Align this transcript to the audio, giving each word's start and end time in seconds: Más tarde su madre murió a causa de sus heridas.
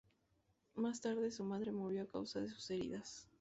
Más 0.73 0.99
tarde 0.99 1.29
su 1.29 1.43
madre 1.43 1.71
murió 1.71 2.01
a 2.01 2.07
causa 2.07 2.41
de 2.41 2.49
sus 2.49 2.71
heridas. 2.71 3.27